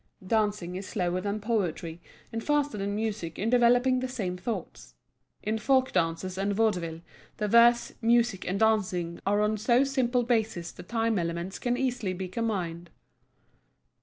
[0.25, 2.01] Dancing is slower than poetry
[2.33, 4.95] and faster than music in developing the same thoughts.
[5.43, 7.01] In folk dances and vaudeville,
[7.37, 11.75] the verse, music, and dancing are on so simple a basis the time elements can
[11.75, 12.89] be easily combined.